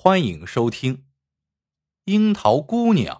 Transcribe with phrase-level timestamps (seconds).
[0.00, 0.96] 欢迎收听
[2.04, 3.16] 《樱桃姑娘》。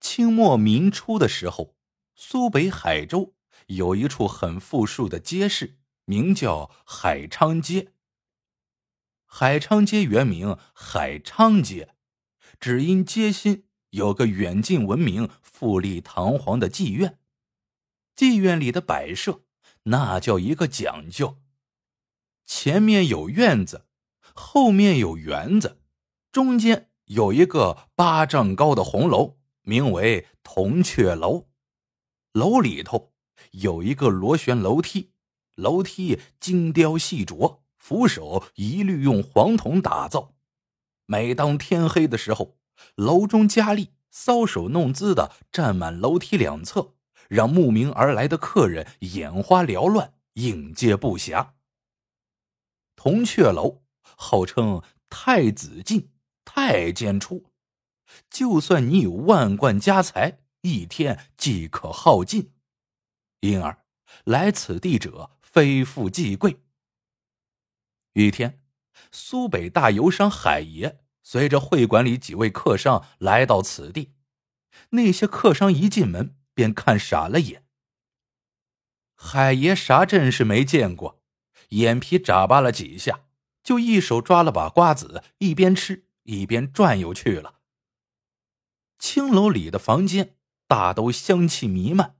[0.00, 1.74] 清末民初的时候，
[2.14, 3.34] 苏北海州
[3.66, 7.94] 有一处很富庶的街市，名叫海昌街。
[9.26, 11.96] 海昌街原名海昌街，
[12.60, 17.18] 只因街心有个远近闻名、富丽堂皇的妓院。
[18.14, 19.42] 妓院里的摆设
[19.82, 21.42] 那叫一个讲究，
[22.44, 23.88] 前面有院子。
[24.40, 25.80] 后面有园子，
[26.32, 31.46] 中间有一个八丈高的红楼，名为铜雀楼。
[32.32, 33.12] 楼里头
[33.52, 35.12] 有一个螺旋楼梯，
[35.54, 40.34] 楼梯精雕细琢，扶手一律用黄铜打造。
[41.04, 42.56] 每当天黑的时候，
[42.96, 46.94] 楼中佳丽搔首弄姿的站满楼梯两侧，
[47.28, 51.50] 让慕名而来的客人眼花缭乱，应接不暇。
[52.96, 53.82] 铜雀楼。
[54.22, 56.10] 号称太子进，
[56.44, 57.46] 太监出，
[58.28, 62.52] 就算你有万贯家财，一天即可耗尽。
[63.40, 63.82] 因而，
[64.24, 66.60] 来此地者非富即贵。
[68.12, 68.62] 一天，
[69.10, 74.12] 苏北大游商海爷随着会馆里几位客商来到此地，
[74.90, 77.64] 那些客商一进门便看傻了眼。
[79.16, 81.22] 海爷啥阵势没见过，
[81.70, 83.20] 眼皮眨巴了几下。
[83.62, 87.60] 就一手抓了把瓜子，一边吃一边转悠去了。
[88.98, 92.16] 青楼里的房间大都香气弥漫。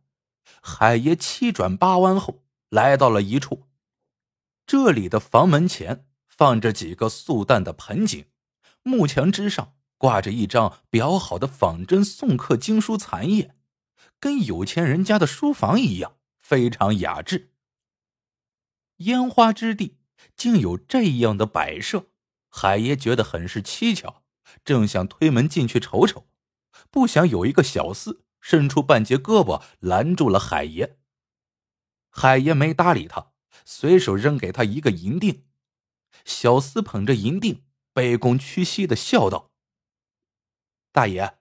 [0.62, 3.68] 海爷七转八弯后来到了一处，
[4.66, 8.26] 这里的房门前放着几个素淡的盆景，
[8.82, 13.54] 木墙之上挂着一张裱好的仿真宋刻经书残页，
[14.18, 17.52] 跟有钱人家的书房一样，非常雅致。
[18.96, 19.99] 烟花之地。
[20.36, 22.06] 竟有这样的摆设，
[22.48, 24.22] 海爷觉得很是蹊跷，
[24.64, 26.28] 正想推门进去瞅瞅，
[26.90, 30.98] 不想有一个小厮伸出半截胳膊拦住了海爷。
[32.10, 33.32] 海爷没搭理他，
[33.64, 35.44] 随手扔给他一个银锭。
[36.24, 37.62] 小厮捧着银锭，
[37.94, 39.52] 卑躬屈膝的笑道
[40.90, 41.38] ：“大爷，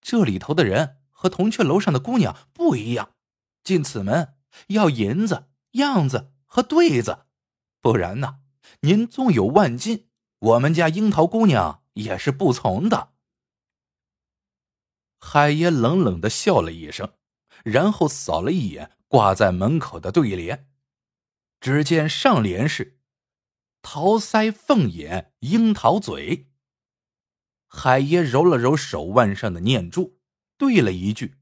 [0.00, 3.10] 这里头的人和铜雀楼上的姑娘不一样，
[3.62, 4.36] 进此门
[4.68, 7.24] 要银子、样子和对子。”
[7.86, 8.40] 不然呢？
[8.80, 10.08] 您纵有万金，
[10.40, 13.12] 我们家樱桃姑娘也是不从的。
[15.20, 17.12] 海爷冷冷的笑了一声，
[17.62, 20.68] 然后扫了一眼挂在门口的对联，
[21.60, 22.98] 只见上联是
[23.82, 26.50] “桃腮凤眼樱桃嘴”。
[27.70, 30.18] 海爷揉了揉手腕上的念珠，
[30.58, 31.36] 对了一句：“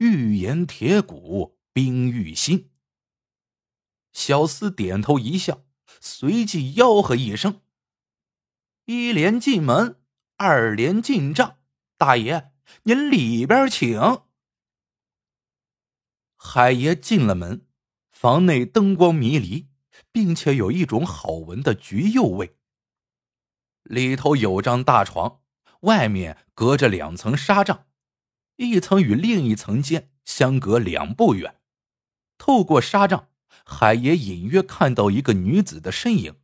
[0.00, 2.70] 玉颜铁骨冰玉心。”
[4.12, 5.64] 小厮点头一笑，
[6.00, 7.60] 随即吆喝一声
[8.86, 10.00] ：“一连进门，
[10.36, 11.58] 二连进帐，
[11.96, 12.52] 大爷
[12.84, 14.00] 您里边请。”
[16.36, 17.66] 海爷进了门，
[18.10, 19.68] 房内灯光迷离，
[20.12, 22.56] 并且有一种好闻的橘柚味。
[23.82, 25.40] 里头有张大床，
[25.80, 27.86] 外面隔着两层纱帐，
[28.56, 31.60] 一层与另一层间相隔两步远，
[32.36, 33.30] 透过纱帐。
[33.70, 36.40] 海爷隐约看到一个女子的身影，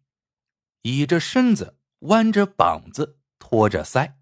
[0.83, 4.17] 倚着身子，弯着膀子，托着腮。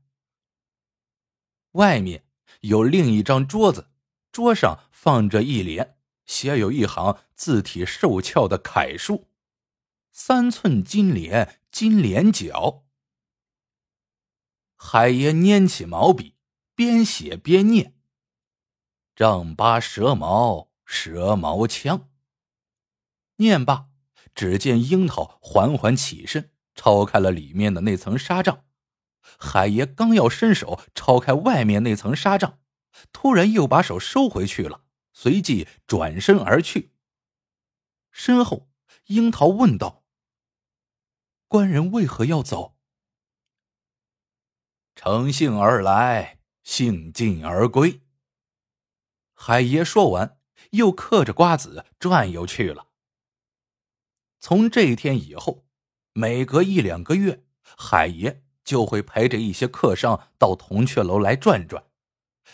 [1.72, 2.24] 外面
[2.60, 3.90] 有另一张桌子，
[4.30, 9.28] 桌上放着一联，写有一行字体瘦俏的楷书
[10.12, 12.84] ：“三寸金莲金莲角。”
[14.78, 16.36] 海爷拈起毛笔，
[16.76, 17.98] 边写边念
[19.16, 22.08] ：“丈八蛇矛，蛇矛枪。”
[23.36, 23.88] 念罢，
[24.34, 28.64] 只见樱桃缓缓起身，抄开了里面的那层纱帐。
[29.38, 32.58] 海爷刚要伸手抄开外面那层纱帐，
[33.12, 36.92] 突然又把手收回去了，随即转身而去。
[38.10, 38.68] 身后，
[39.06, 40.04] 樱桃问道
[41.48, 42.76] ：“官人为何要走
[44.94, 48.02] ？”“乘兴而来，兴尽而归。”
[49.34, 50.38] 海爷说完，
[50.72, 52.88] 又嗑着瓜子转悠去了。
[54.42, 55.64] 从这天以后，
[56.14, 61.84] 每隔一两个月，海爷就会陪着一些客商到铜雀楼来转转。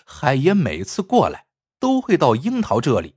[0.05, 1.46] 海爷每次过来，
[1.81, 3.17] 都会到樱桃这里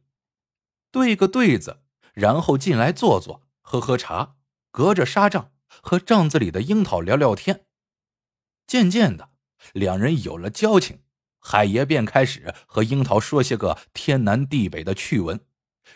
[0.89, 1.81] 对个对子，
[2.13, 4.35] 然后进来坐坐，喝喝茶，
[4.71, 7.65] 隔着纱帐和帐子里的樱桃聊聊天。
[8.65, 9.31] 渐渐的，
[9.73, 11.01] 两人有了交情，
[11.41, 15.41] 海爷便开始和樱桃说些个天南地北的趣闻，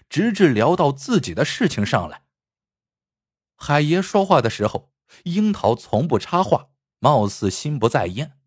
[0.10, 2.25] 直至聊到自己的事情上来。
[3.56, 4.92] 海爷说话的时候，
[5.24, 6.70] 樱桃从不插话，
[7.00, 8.38] 貌似心不在焉。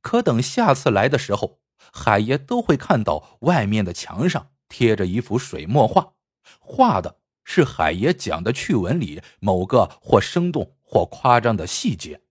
[0.00, 1.60] 可等下次来的时候，
[1.92, 6.14] 海爷都会看到外面的墙上贴着一幅水墨画，
[6.60, 12.22] 画的是海爷讲的趣闻里某个或生动或夸张的细节，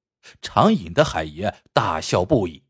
[0.42, 2.64] 常引得海爷大笑不已。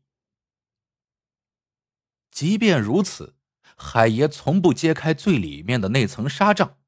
[2.30, 3.36] 即便如此，
[3.76, 6.78] 海爷从不揭开最里面的那层纱帐，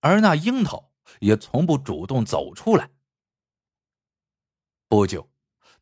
[0.00, 2.90] 而那樱桃也从不主动走出来。
[4.88, 5.28] 不久。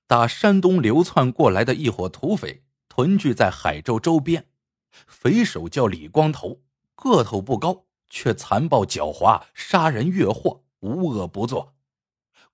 [0.06, 4.48] 打山东流窜过来的一伙土匪屯聚在海州周边，
[5.06, 6.62] 匪首叫李光头，
[6.96, 11.76] 个头不高，却残暴狡猾，杀人越货，无恶不作。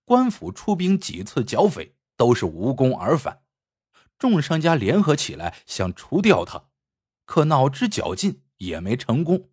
[0.04, 3.40] 官府出兵几次剿匪，都是无功而返。
[4.18, 6.68] 众商家联合起来想除掉他，
[7.24, 9.48] 可脑汁绞尽也没成功。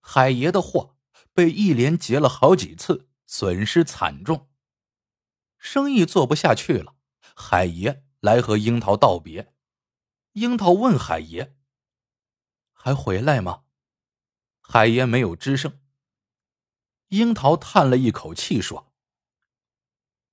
[0.00, 0.96] 海爷的货
[1.38, 4.50] 被一连劫了好几次，损失惨重。
[5.56, 6.96] 生意做不下去了，
[7.36, 9.54] 海爷来和樱桃道别。
[10.32, 11.56] 樱桃问海爷
[12.74, 13.62] ：“还回来吗？”
[14.60, 15.80] 海爷没有吱声。
[17.10, 18.92] 樱桃叹了一口气说：“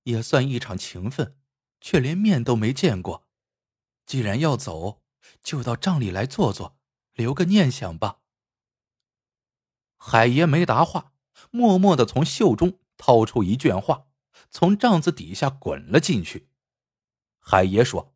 [0.02, 1.38] 也算一场情分，
[1.80, 3.28] 却连面都没见过。
[4.04, 5.04] 既然要走，
[5.40, 6.76] 就到帐里来坐坐，
[7.12, 8.22] 留个念想吧。”
[9.96, 11.12] 海爷没答话，
[11.50, 14.06] 默默的从袖中掏出一卷画。
[14.50, 16.48] 从帐子底下滚了进去。
[17.38, 18.14] 海爷说：“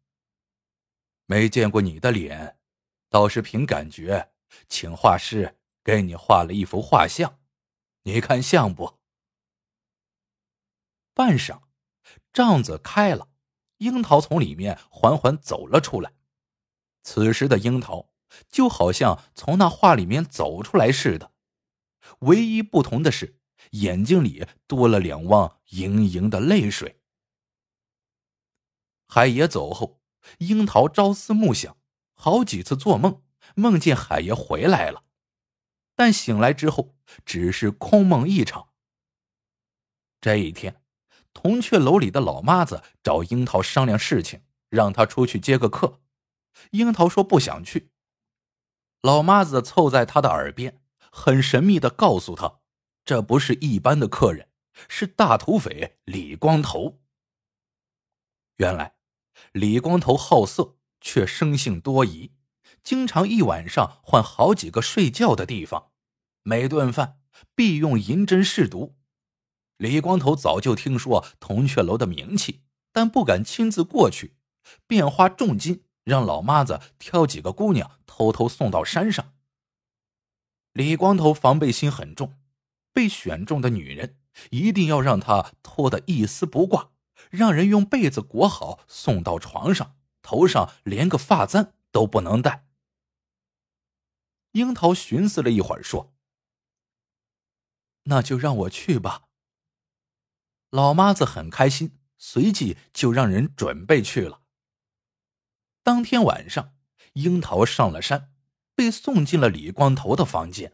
[1.26, 2.58] 没见过你的脸，
[3.08, 4.32] 倒是凭感觉，
[4.68, 7.38] 请画师给你画了一幅画像，
[8.02, 8.98] 你看像不？”
[11.14, 11.62] 半晌，
[12.32, 13.28] 帐子开了，
[13.78, 16.12] 樱桃从里面缓缓走了出来。
[17.02, 18.10] 此时的樱桃
[18.48, 21.32] 就好像从那画里面走出来似的，
[22.20, 23.36] 唯一不同的是。
[23.72, 26.98] 眼睛里多了两汪盈盈的泪水。
[29.06, 30.00] 海爷走后，
[30.38, 31.76] 樱桃朝思暮想，
[32.14, 33.22] 好几次做梦，
[33.54, 35.04] 梦见海爷回来了，
[35.94, 38.70] 但醒来之后只是空梦一场。
[40.22, 40.82] 这一天，
[41.34, 46.00] 铜雀楼里的老妈子找樱桃商量事情，让他出去接个客。
[46.70, 47.90] 樱桃说不想去。
[49.02, 50.79] 老妈子凑在他的耳边，
[51.10, 52.60] 很神秘的告诉他。
[53.04, 54.48] 这不是一般的客人，
[54.88, 57.00] 是大土匪李光头。
[58.56, 58.94] 原来，
[59.52, 62.32] 李光头好色，却生性多疑，
[62.84, 65.90] 经常一晚上换好几个睡觉的地方，
[66.42, 67.20] 每顿饭
[67.54, 68.96] 必用银针试毒。
[69.78, 72.60] 李光头早就听说铜雀楼的名气，
[72.92, 74.36] 但不敢亲自过去，
[74.86, 79.32] 便花重金让老妈子挑几个姑娘，偷偷送到山上。
[80.72, 82.36] 李光头防备心很重。
[82.92, 84.18] 被选中的女人
[84.50, 86.90] 一定要让她脱得一丝不挂，
[87.30, 92.66] 让人用被子裹好送到床上，头上连个发簪都不能戴。
[94.52, 96.12] 樱桃寻思了一会儿，说
[98.04, 99.28] ：“那就让我去吧。”
[100.70, 104.42] 老妈子很开心，随即就让人准备去了。
[105.84, 106.74] 当天晚上，
[107.12, 108.32] 樱桃上了山，
[108.80, 110.72] 被送进了李光头的房间。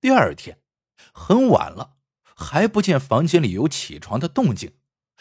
[0.00, 0.58] 第二天。
[1.12, 1.98] 很晚了，
[2.34, 4.72] 还不见房间里有起床的动静。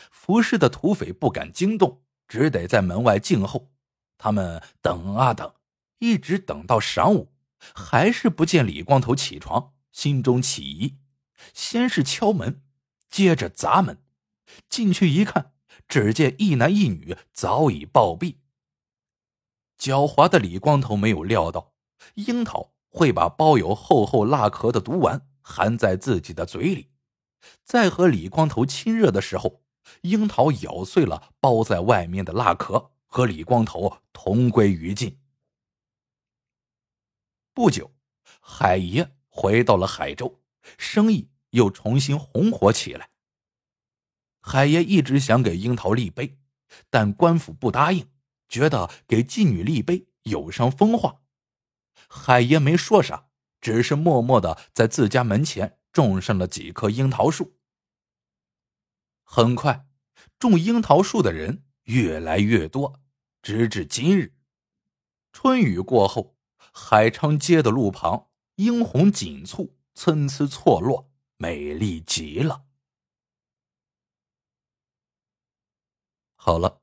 [0.09, 3.71] 服侍的土匪不敢惊动，只得在门外静候。
[4.17, 5.53] 他们等啊等，
[5.99, 7.35] 一直等到晌午，
[7.75, 10.97] 还是不见李光头起床，心中起疑。
[11.53, 12.63] 先是敲门，
[13.07, 14.03] 接着砸门。
[14.69, 15.53] 进去一看，
[15.87, 18.37] 只见一男一女早已暴毙。
[19.77, 21.73] 狡猾的李光头没有料到，
[22.15, 25.27] 樱桃会把包有厚厚蜡壳的毒丸。
[25.45, 26.89] 含在自己的嘴里，
[27.65, 29.61] 在和李光头亲热的时候，
[30.03, 35.19] 樱桃咬碎了包在外面的蜡壳，和李光头同归于尽。
[37.53, 37.91] 不久，
[38.39, 40.39] 海爷回到了海州，
[40.77, 43.09] 生意又重新红火起来。
[44.39, 46.37] 海爷一直想给樱桃立碑，
[46.89, 48.07] 但官府不答应，
[48.47, 51.21] 觉得给妓女立碑有伤风化。
[52.07, 53.29] 海爷没说啥。
[53.63, 57.57] 只是默默的在自家门前种上了几棵樱桃树。
[59.23, 59.87] 很快，
[60.37, 62.99] 种樱桃树的人越来越多，
[63.41, 64.35] 直至今日。
[65.31, 66.35] 春雨过后，
[66.73, 72.65] 海昌街的路旁樱红锦簇，参差错落，美丽极了。
[76.35, 76.82] 好了，